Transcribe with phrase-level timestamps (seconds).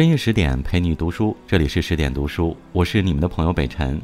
[0.00, 4.00] 深夜十点陪你读书，这里是十点读书，我是你们的朋友北辰。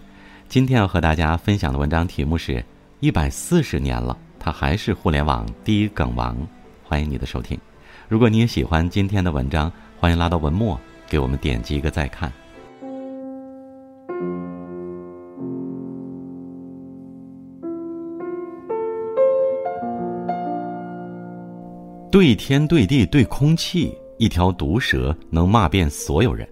[0.47, 2.63] 今天要和大家分享的文章题目是：
[3.01, 6.37] 一百四十年了，他还是互联网第一梗王。
[6.85, 7.59] 欢迎你的收听。
[8.11, 12.31] 如果你也喜欢今天的文章，欢迎拉到文末给我们点击一个再看。
[22.13, 23.97] 对天对地对空气。
[24.19, 26.49] 一条毒蛇能骂遍所有人，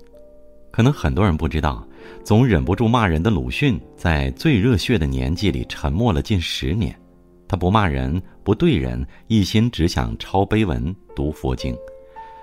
[0.71, 1.87] 可能很多人不知道，
[2.23, 6.95] 总忍不住骂人的鲁迅，在最热血的年纪里沉默了近十年。
[7.49, 11.77] 他不骂人，不对人，一心只想抄碑文、读佛经。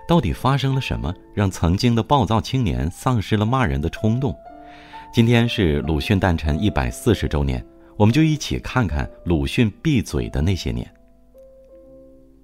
[0.07, 4.35] 到底发生了什么，让曾经的暴躁青年丧失了骂人的冲动？
[5.13, 7.63] 今天是鲁迅诞辰一百四十周年，
[7.97, 10.91] 我们就一起看看鲁迅闭嘴的那些年。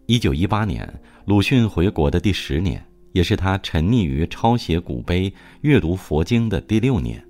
[0.08, 0.88] 一九一八年，
[1.26, 7.22] 鲁迅回国的第十年，也是他沉溺于抄写古碑、阅读佛经的第六年。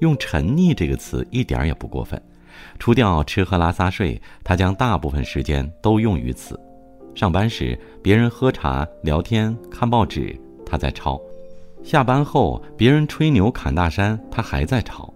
[0.00, 2.20] 用“沉溺”这个词一点也不过分。
[2.80, 6.58] 除掉吃喝拉撒睡，他将大部分时间都用于此。
[7.14, 10.36] 上班时，别人喝茶、聊天、看报纸，
[10.66, 11.16] 他在抄；
[11.84, 15.14] 下班后，别人吹牛、侃大山，他还在抄。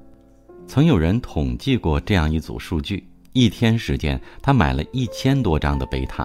[0.69, 6.25] 曾有人统计过这样一组数据：一天时间，他买了一千多张的碑拓。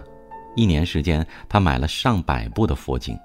[0.55, 3.16] 一年时间，他买了上百部的佛经；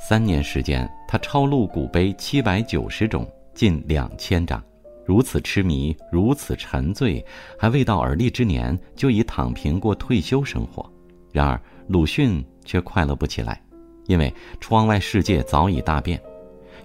[0.00, 4.62] 三年时间，他抄录古碑七百九十种，近两千章。
[5.04, 7.24] 如此痴迷，如此沉醉，
[7.58, 10.88] 还未到而立之年，就已躺平过退休生活。
[11.32, 13.60] 然而，鲁迅却快乐不起来，
[14.06, 16.20] 因为窗外世界早已大变。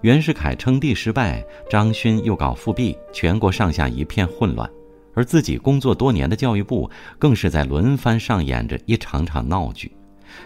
[0.02, 4.70] 袁世凯称帝失败，张勋又搞复辟，全国上下一片混乱。
[5.18, 6.88] 而自己工作多年的教育部，
[7.18, 9.92] 更是在轮番上演着一场场闹剧。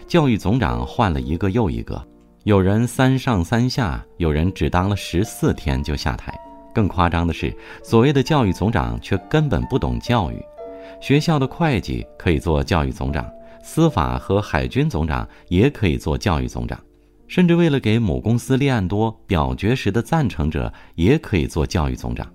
[0.06, 2.02] 教育总长换了一个又一个，
[2.44, 6.34] 有人三上三下，有人只当了十四天就下台。
[6.74, 10.42] 更夸张的是，所谓的教育总长却根本不懂教育。
[11.02, 13.30] 学校的会计可以做教育总长，
[13.62, 16.80] 司法和海军总长也可以做教育总长，
[17.28, 22.26] 甚至为了给某公司立案多，表决时的赞成者也可以做教育总长。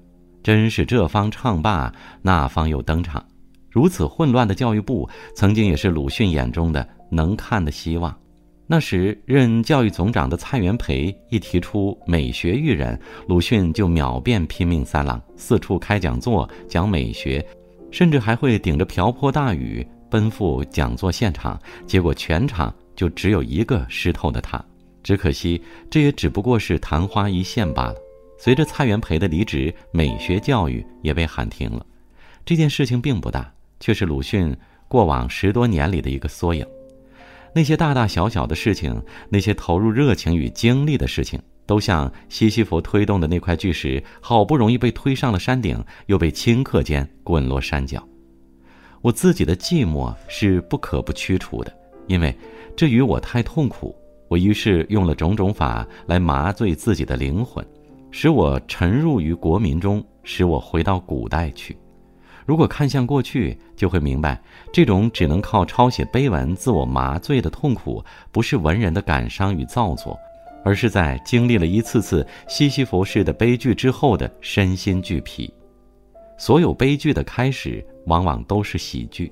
[0.44, 3.26] 真是这方唱罢，那方又登场。
[3.70, 8.18] 如此混乱的教育部，曾经也是鲁迅眼中的能看的希望。
[8.66, 17.46] 那时任教育总长的蔡元培一提出美学育人，鲁迅就秒变拼命三郎，四处开讲座讲美学，
[17.92, 21.58] 甚至还会顶着瓢泼大雨奔赴讲座现场。
[21.86, 24.62] 结果全场就只有一个湿透的他。
[25.02, 27.96] 只可惜，这也只不过是昙花一现罢了。
[28.38, 31.86] 随着蔡元培的离职，美学教育也被喊停了。
[32.46, 34.56] 这件事情并不大，却是鲁迅
[34.88, 36.66] 过往十多年里的一个缩影。
[37.54, 48.08] 那些大大小小的事情，那些投入热情与精力的事情，都像西西弗推动的那块巨石，好不容易被推上了山顶，又被顷刻间滚落山脚。
[49.02, 51.74] 我自己的寂寞是不可不驱除的，
[52.08, 52.36] 因为
[52.76, 53.96] 这与我太痛苦。
[54.28, 57.66] 我于是用了种种法来麻醉自己的灵魂。
[58.12, 61.78] 使我沉入于国民中，使我回到古代去。
[62.46, 64.42] 如果看向过去，就会明白，
[64.72, 70.18] 这种只能靠抄写碑文自我麻醉的痛苦，不是文人的感伤与造作，
[70.64, 75.54] 而是在经历了一次次西西弗式的悲剧之后的身心俱疲。
[76.38, 79.30] 所有悲剧的开始，往往都是喜剧。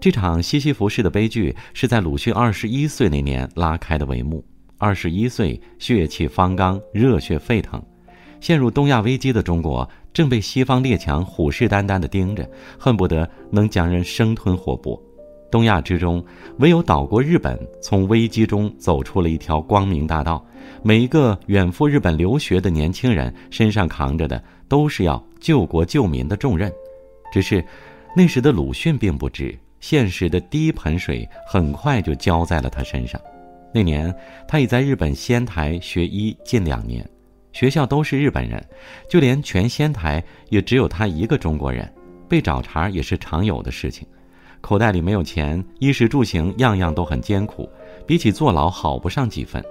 [0.00, 4.44] 这场西西弗式的悲剧，是在鲁迅二十一岁那年拉开的帷幕。
[4.78, 7.80] 二十一岁，血气方刚，热血沸腾。
[8.42, 12.44] 陷入东亚危机的中国，正被西方列强虎视眈眈地盯着，
[12.76, 15.00] 恨不得能将人生吞活剥。
[15.48, 16.22] 东亚之中，
[16.58, 20.44] 唯有岛国日本从危机中走出了一条光明大道。
[20.82, 26.68] 每一个远赴日本留学的年轻人身上扛着的，都是要救国救民的重任。
[27.32, 27.64] 只是，
[28.16, 33.20] 那时的鲁迅并不知，现实的第一盆水很快就浇在了他身上。
[33.72, 34.12] 那年，
[34.48, 37.08] 他已在日本仙台学医近两年。
[37.52, 38.64] 学校都是日本人，
[39.08, 41.90] 就连全仙台也只有他一个中国人，
[42.28, 44.06] 被找茬也是常有的事情。
[44.60, 47.68] 口袋里没有钱，衣食住行样样都很艰苦，
[48.06, 49.62] 比起坐牢好不上几分。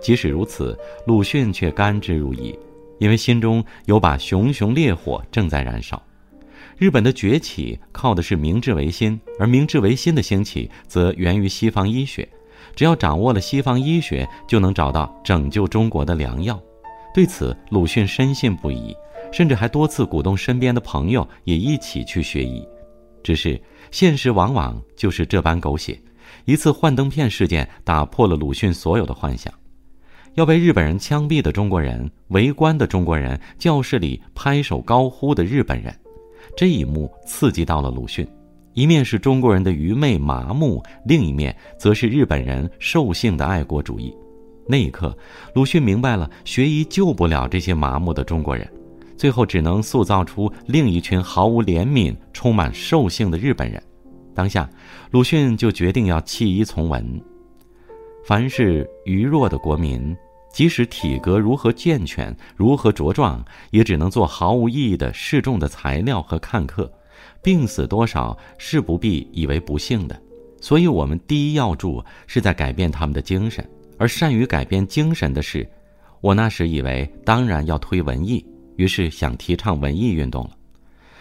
[0.00, 0.76] 即使如此，
[1.06, 2.54] 鲁迅却甘之如饴，
[2.98, 6.00] 因为心中有把熊熊烈火正在燃烧。
[6.76, 12.28] 日本的崛起靠的是明治维新，而明治维新的兴起则源于西方医学。
[12.74, 16.60] 只要掌握了西方医学，就能找到拯救中国的良药。
[17.14, 18.92] 对此，鲁迅深信不疑，
[19.32, 22.66] 甚至还多次鼓动身边的朋友也一起去学医。
[23.22, 23.58] 只是
[23.92, 25.96] 现实往往就是这般狗血，
[26.44, 29.54] 一次幻灯片事件打破了鲁迅所有的幻想。
[30.34, 35.96] 要被日本人枪毙的中国人、围观的中国人、教室里拍手高呼的日本人，
[36.56, 38.26] 这一幕刺激到了鲁迅。
[38.72, 44.12] 一面是中国人的愚昧麻木，另一面则是日本人兽性的爱国主义。
[44.66, 45.16] 那一刻，
[45.54, 48.66] 鲁迅明白了，学医救不了这些麻木的中国人，
[49.16, 53.82] 最后只能塑造出另一群毫无怜悯、充满兽性的日本人。
[54.34, 54.68] 当下，
[55.10, 57.22] 鲁迅就决定要弃医从文。
[58.26, 60.16] 凡是愚弱的国民，
[60.50, 66.90] 即使体格如何健全、如何茁壮，也只能做毫无意义的示众的材料和看客。
[67.42, 70.18] 病死多少是不必以为不幸的，
[70.58, 73.68] 所以我们第一要注是在改变他们的精神，
[73.98, 75.68] 而善于改变精神的是，
[76.20, 78.44] 我那时以为当然要推文艺，
[78.76, 80.50] 于是想提倡文艺运动了。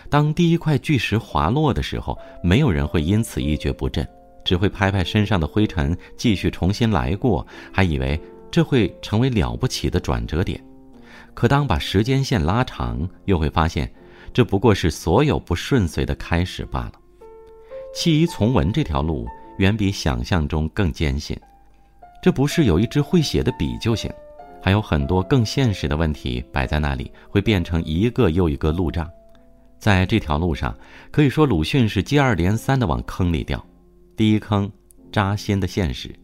[0.10, 4.08] 当第一块巨石滑落的时候，没有人会因此一蹶不振，
[4.44, 8.20] 只会拍拍身上的灰尘，继续重新来过，还以为
[8.52, 10.64] 这会成为了不起的转折点。
[11.34, 13.92] 可当把时间线拉长，又会发现。
[14.34, 16.94] 这不过是所有不顺遂的开始罢了。
[17.94, 19.28] 弃医从文这条路
[19.60, 21.40] 远比想象中更艰辛。
[22.24, 24.10] 这不是有一支会写的笔就行，
[24.62, 29.12] 还有很多更现实的问题摆在那里，会变成一个又一个路障。
[29.78, 30.74] 在这条路上，
[31.12, 33.62] 可以说鲁迅是接二连三的往坑里掉。
[34.16, 34.72] 第一坑，
[35.12, 36.16] 扎心的现实。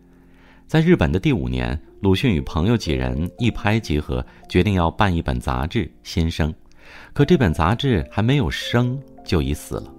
[0.67, 6.49] 在日本的第五年，鲁迅与朋友几人一拍即合，决定要办一本杂志《新生》。
[7.11, 9.93] 可这本杂志还没有生就已死了，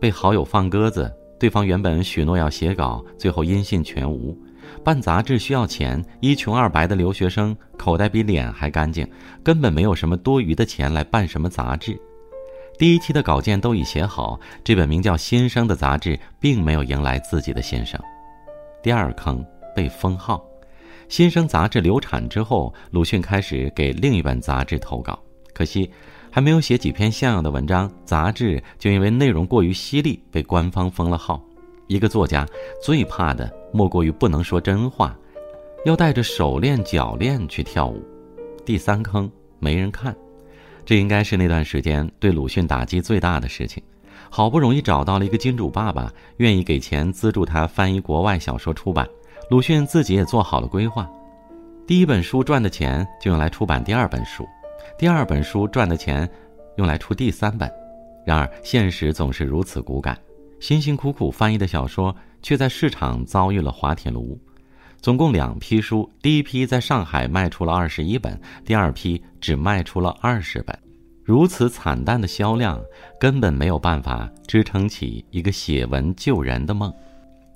[0.00, 1.14] 被好友放鸽子。
[1.38, 4.34] 对方原本许诺要写稿，最后音信全无。
[4.84, 9.08] 办杂志需要钱，一穷二白的留学生口袋比脸还干净，
[9.42, 12.00] 根本没有什么多余的钱来办什么杂志。
[12.78, 17.98] 第一期的稿件都已写好，这本名叫《新生》的杂志并没有迎来自己的新生。
[18.82, 19.44] 第二坑
[19.74, 20.36] 被封号，
[21.08, 25.18] 《新生》杂志流产之后，鲁迅开始给另一本杂志投稿。
[25.54, 25.90] 可惜，
[26.30, 31.42] 还没有写几篇像样的文章，杂志就因为内容过于犀利被官方封了号。
[31.86, 32.46] 一个作家
[32.82, 35.16] 最怕的莫过于不能说真话，
[35.84, 38.02] 要带着手链脚链去跳舞。
[38.64, 40.14] 第三坑没人看，
[40.84, 43.82] 这应该是那段时间对鲁迅打击最大的事情。
[44.28, 49.08] 好不容易找到了一个金主爸爸，愿意给钱资助他翻译国外小说出版，
[49.48, 51.08] 鲁迅自己也做好了规划。
[51.86, 54.44] 第一本书赚的钱就用来出版第二本书。
[54.98, 56.28] 第二本书赚的钱，
[56.76, 57.70] 用来出第三本，
[58.24, 60.18] 然而现实总是如此骨感，
[60.60, 64.38] 辛辛苦苦翻译的小说却在市场遭遇了滑铁卢。
[65.00, 70.76] 总共两批书，第一批在上海卖出了二十一本，第二批只卖出了二十本。
[71.22, 72.80] 如此惨淡的销量，
[73.20, 76.92] 根本没有办法支撑起一个写文救人的梦。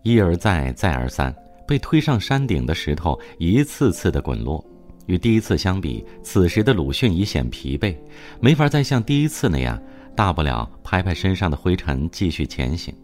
[0.02, 1.34] 一而再，再而三，
[1.66, 4.64] 被推上山顶的石头一次次的滚落。
[5.06, 7.96] 与第一次相比，此时的鲁迅已显疲惫，
[8.40, 9.80] 没法再像第一次那样，
[10.14, 12.94] 大不了拍拍身上的灰尘，继续前行。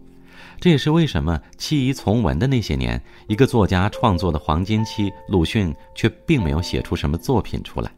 [0.58, 7.90] 这也是为什么弃医从文的那些年，一个作家创作的黄金期，鲁迅却并没有写出什么作品出来。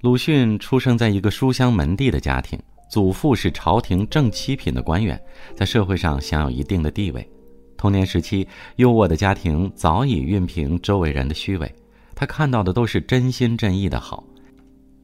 [0.00, 2.58] 鲁迅出生在一个书香门第的家庭，
[2.90, 5.20] 祖父是朝廷正七品的官员，
[5.54, 7.26] 在社会上享有一定的地位。
[7.76, 11.74] 童年时期，优渥的家庭早已熨平周围人的虚伪。
[12.14, 14.24] 他看到的都是真心真意的好，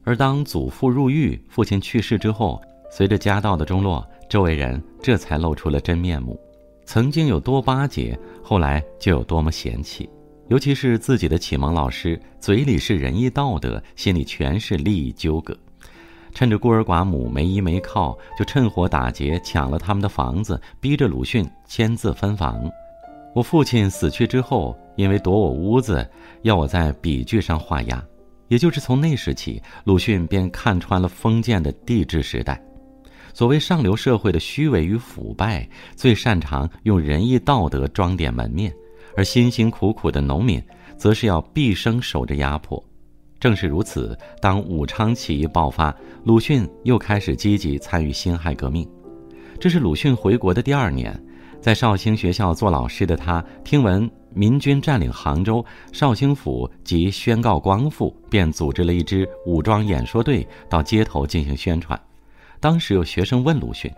[0.03, 2.59] 而当祖父入狱、父亲去世之后，
[2.91, 6.37] 随着家道的中落，周围人这才露出了真面目。
[6.85, 10.09] 曾经有多巴结，后来就有多么嫌弃。
[10.49, 15.57] 尤其是自己的启蒙老师，嘴里是仁义道德，心里全是利益纠葛。
[16.33, 22.69] 趁着孤儿寡母没依没靠，就趁火打劫，抢了他们的房子，逼着鲁迅签字分房。
[23.33, 26.05] 我父亲死去之后，因为夺我屋子，
[26.41, 28.03] 要我在笔具上画押。
[28.49, 32.61] 也就是从那时起，鲁迅便看穿了封建的帝制时代。
[33.33, 38.73] 所谓上流社会的虚伪与腐败，最擅长用仁义道德装点门面，
[39.15, 40.61] 而辛辛苦苦的农民，
[40.97, 42.83] 则是要毕生守着压迫。
[43.39, 48.87] 正是如此，当武昌起义爆发，鲁迅又开始积极参与辛亥革命。
[49.59, 51.19] 这是鲁迅回国的第二年。
[51.59, 61.99] 在绍兴学校做老师的他，听闻民军占领杭州，绍兴府即宣告光复，便组织了一支武装演说队到街头进行宣传。
[62.61, 63.91] 当时有学生问鲁迅：“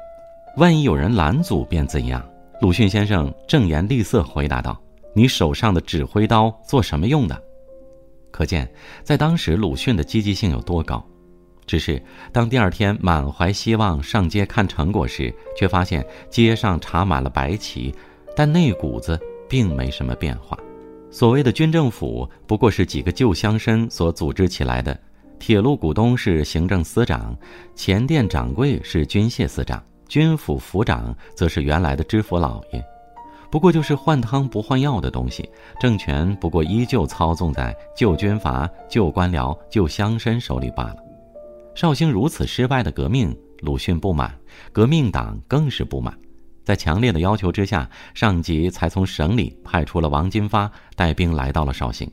[0.56, 2.26] 万一有人拦阻，便怎样？”
[2.62, 4.82] 鲁迅先生正颜厉色回答道
[5.14, 7.44] ：“你手上的指挥刀做什么用的？”
[8.32, 8.72] 可见，
[9.04, 11.06] 在当时鲁迅的积极性有多高。
[11.66, 12.02] 只是
[12.32, 17.94] 当第二天满怀希望上街看成果时，却发现街上插满了白旗，
[18.34, 20.58] 但那股子并没什么变化。
[21.12, 24.98] 所谓的军政府不过是几个旧乡绅所组织起来的，
[25.46, 27.38] 铁路股东是行政司长，
[27.76, 32.82] 前店掌柜是军械司长，军府府长则是原来的知府老爷。
[33.52, 35.50] 不过就是换汤不换药的东西，
[35.82, 40.96] 政权不过依旧操纵在旧军阀、旧官僚、旧乡绅手里罢了。
[41.76, 44.34] 绍兴如此失败的革命，鲁迅不满，
[44.72, 46.18] 革命党更是不满。
[46.64, 52.10] 在强烈的要求之下，上级才从省里派出了王金发带兵来到了绍兴。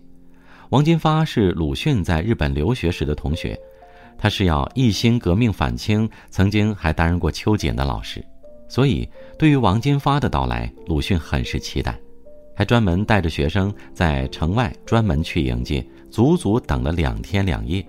[0.70, 3.58] 王金发是鲁迅在日本留学时的同学，
[4.16, 8.24] 他是要一心革命反清，曾经还担任过秋瑾的老师，
[8.68, 11.98] 所以对于王金发的到来，鲁迅很是期待，
[12.54, 17.84] 还专门带着学生在城外专门去迎接，足足等了两天两夜。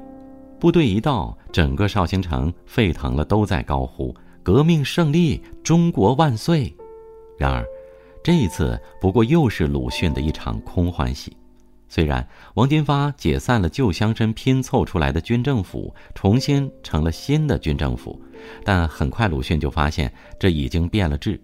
[0.60, 4.16] 部队一到，整个绍兴城沸腾了，都在高呼。
[4.42, 6.76] 革命胜利，中国万岁！
[7.38, 7.64] 然而，
[8.24, 11.32] 这一次不过又是鲁迅的一场空欢喜。
[11.94, 18.18] 虽然王金发解散了旧乡绅拼凑出来的军政府，重新成了新的军政府，
[18.64, 21.38] 但很快鲁迅就发现这已经变了质。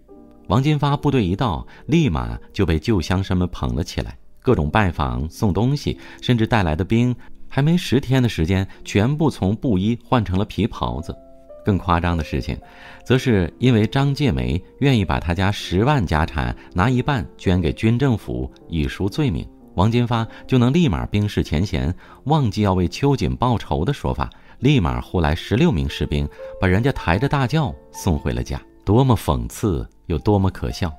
[0.46, 7.14] 王金发部队一到，立马就被旧乡绅们捧了起来，各种拜访、送东西，甚至带来的兵，
[7.46, 11.14] 还没十天的时间，全部从布衣换成了皮袍子。
[11.62, 12.58] 更夸张的事情，
[13.04, 19.46] 则是因为张介梅愿意把他家十万家产拿一半捐给军政府以赎罪名，
[19.78, 21.94] 王金发就能立马冰释前嫌，
[22.24, 26.28] 忘记要为秋瑾报仇的说法，立马呼来十六名士兵，
[26.60, 28.60] 把人家抬着大轿送回了家。
[28.84, 30.92] 多么讽刺，又多么可笑！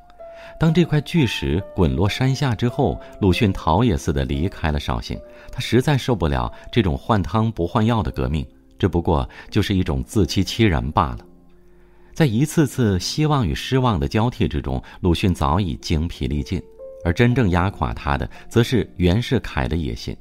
[0.58, 5.20] 当这块巨石滚落山下之后，鲁迅逃也似的离开了绍兴，
[5.52, 8.48] 他实在受不了这种换汤不换药的革命。
[8.78, 11.20] 这不过就是一种自欺欺人罢了。
[12.14, 16.62] 在一次次希望与失望的交替之中，鲁迅早已精疲力尽，
[17.04, 20.16] 而真正压垮他的，则是袁世凯的野心。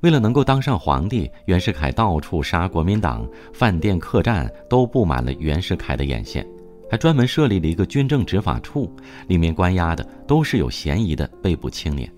[0.00, 6.44] 为了能够当上皇帝，袁世凯到处杀国民党，饭店客栈都布满了袁世凯的眼线，
[6.90, 8.92] 还专门设立了一个军政执法处，
[9.28, 12.12] 里面关押的都是有嫌疑的被捕青年。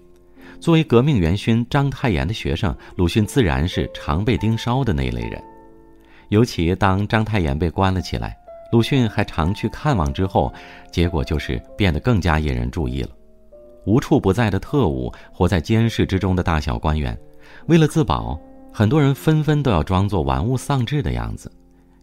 [0.58, 5.42] 作为革命元勋章太炎的学生，鲁迅自然是常被盯梢的那类人。
[6.30, 8.34] 尤其当章太炎被关了起来，
[8.72, 10.50] 鲁迅还常去看望之后，
[10.90, 13.10] 结果就是变得更加引人注意了。
[13.86, 17.18] 无处不在的特务，活在监视之中的大小官员，
[17.66, 18.38] 为了自保，
[18.72, 21.50] 很多人纷纷都要装作玩物丧志的样子。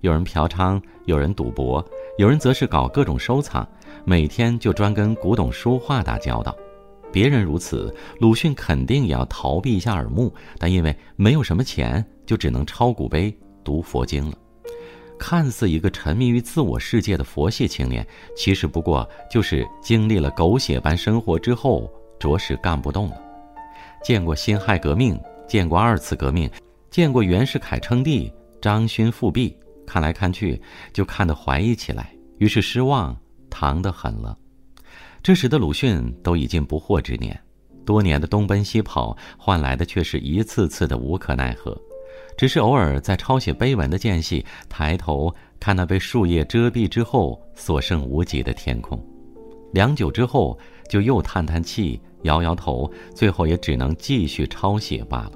[0.01, 1.83] 有人嫖娼，有人赌博，
[2.17, 3.67] 有人则是搞各种收藏，
[4.03, 6.55] 每天就专跟古董书画打交道。
[7.11, 13.35] 别人如此，鲁迅肯定也要逃避一下耳目，但因为没有什么钱，就只能抄古碑。
[13.63, 14.35] 读佛经了，
[15.21, 21.87] 看似一个沉迷于自我世界的佛系青年，其实不过就是经历了狗血般生活之后，
[22.19, 23.21] 着实干不动了。
[24.03, 25.15] 见过辛亥革命，
[25.47, 26.49] 见过二次革命，
[26.89, 30.59] 见过袁世凯称帝、张勋复辟，看来看去
[30.91, 33.15] 就看得怀疑起来，于是失望，
[33.47, 34.35] 唐得很了。
[35.21, 37.39] 这时的鲁迅都已经不惑之年，
[37.85, 41.79] 多年的东奔西跑，换来的却是一次次的无可奈何。
[42.37, 48.99] 只是偶尔在抄写碑文的间隙，抬头看那被树叶遮蔽之后所剩无几的天空，
[49.73, 50.57] 良久之后，
[50.89, 55.31] 就又叹叹气，摇摇头，最后也只能继续抄写罢了。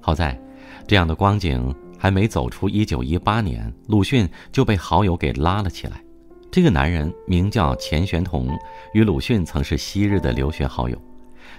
[0.00, 0.38] 好在，
[0.86, 6.02] 这样的光景还没走出一九一八年，鲁迅就被好友给拉了起来。
[6.50, 8.48] 这个男人名叫钱玄同，
[8.92, 10.96] 与鲁迅曾是昔日的留学好友。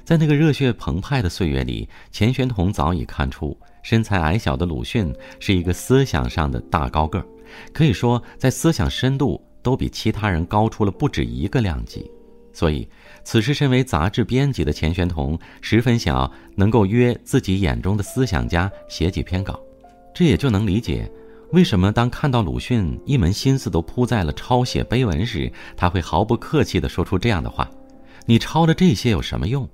[0.06, 3.58] 在那个热血澎湃的岁月里，钱玄同早已看出。
[3.86, 7.26] 身材矮小的鲁迅是一个思想上的大高个儿，
[7.72, 12.10] 可以说在思想深度都比其他人高出了不止一个量级。
[12.52, 12.90] 所以，
[13.24, 19.60] 此时身为杂志编辑的钱玄同十分想能够约自己眼中的思想家写几篇稿。
[20.16, 21.08] 这也就能理解，
[21.52, 27.70] 为什么当看到鲁迅一门心思都扑在了抄写碑文时，他会毫不客气地说出这样的话
[28.26, 29.70] ：“你抄了这些有什么用？”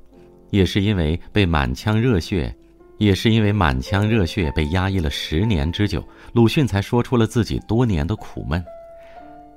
[0.52, 2.54] 也是因为被满腔热血。
[3.02, 8.64] 也是因为满腔热血被压抑了十年之久，鲁迅才说出了自己多年的苦闷。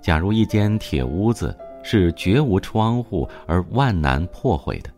[0.00, 4.88] 假如一间铁屋子是绝无窗户而万难破毁的，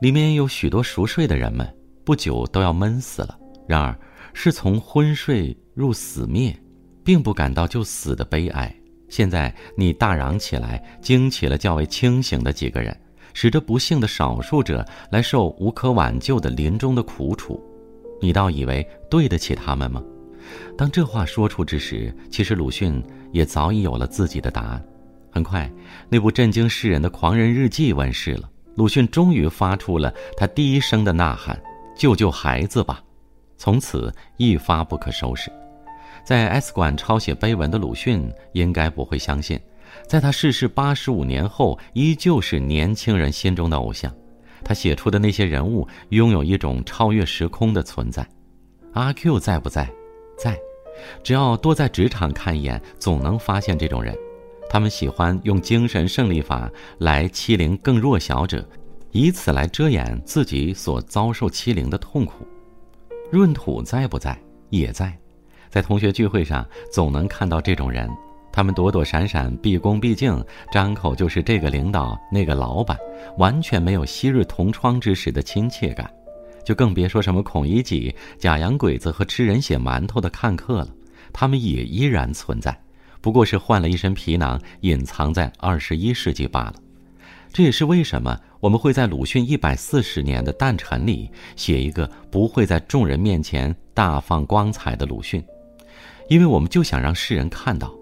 [0.00, 1.68] 里面有许多熟睡的人们，
[2.04, 3.36] 不久都要闷死了。
[3.66, 3.98] 然而，
[4.32, 6.56] 是从昏睡入死灭，
[7.02, 8.72] 并不感到就死的悲哀。
[9.08, 12.96] 现在你大嚷起来，惊起了较为清醒的几个人，
[13.34, 17.60] 使这不幸的少数者来受无可挽救的临终的苦楚。
[18.22, 20.00] 你倒以为对得起他们吗？
[20.78, 23.02] 当这话说出之时，其实鲁迅
[23.32, 24.84] 也早已有了自己的答案。
[25.28, 25.68] 很快，
[26.08, 28.48] 那部震惊世人的《狂人日记》问世了。
[28.76, 31.60] 鲁迅终于发出了他第一声的呐喊
[31.98, 33.02] ：“救救孩子吧！”
[33.58, 35.50] 从此一发不可收拾。
[36.24, 39.60] 在 S 馆抄写碑文的鲁迅，应该不会相信，
[40.06, 44.14] 在他逝世八十五年后，依旧是年轻人心中的偶像。
[44.64, 48.26] 他写出的那些人物，拥有一种超越时空的存在。
[48.92, 49.90] 阿 Q 在不在？
[50.38, 50.58] 在。
[51.22, 54.16] 只要多在职场看一眼，总能发现这种人。
[54.68, 58.66] 他们喜欢用精神胜利法来欺凌更弱小者，
[59.10, 62.46] 以此来遮掩自己所遭受欺凌的痛苦。
[63.32, 64.38] 闰土在不在？
[64.70, 65.12] 也在。
[65.70, 68.08] 在同学聚会上，总能看到这种人，
[68.52, 72.96] 他们躲躲闪闪，毕恭毕敬，张口就是这个领导、那个老板，
[73.38, 76.08] 完全没有昔日同窗之时的亲切感，
[76.62, 80.88] 就更别说什么孔乙己、假洋鬼子和吃人血馒头的看客了。
[81.32, 82.78] 他们也依然存在，
[83.22, 86.74] 不过是换了一身皮囊，隐藏在二十一世纪罢了。
[87.54, 95.42] 这也是为什么我们会在鲁迅一百四十年的诞辰里写一个不会在众人面前大放光彩的鲁迅。
[96.28, 97.92] 因为我们就想让世人看到，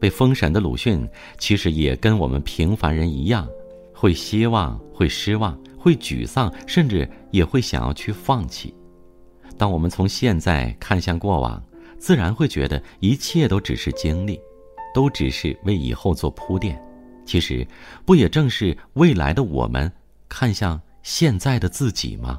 [0.00, 1.06] 被封神的鲁迅
[1.38, 3.48] 其实也跟我们平凡人一样，
[3.92, 8.74] 会希望，会失望，会沮丧，甚至也会想要去放弃。
[9.56, 11.62] 当我们从现在看向过往，
[11.98, 14.40] 自然会觉得一切都只是经历，
[14.94, 16.80] 都只是为以后做铺垫。
[17.26, 17.66] 其实，
[18.06, 19.90] 不也正是未来的我们
[20.28, 22.38] 看向现在的自己吗？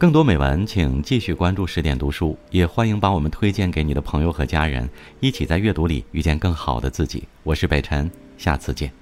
[0.00, 4.88] 更多美文，请继续关注十点读书，也欢迎把我们推荐给你的朋友和家人，
[5.20, 7.28] 一起在阅读里遇见更好的自己。
[7.42, 8.99] 我是北辰，下次见。